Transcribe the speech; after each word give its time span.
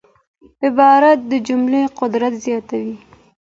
عبارت 0.65 1.19
د 1.31 1.33
جملې 1.47 1.81
قوت 1.97 2.13
زیاتوي. 2.45 2.95